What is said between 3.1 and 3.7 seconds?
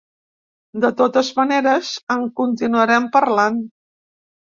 parlant.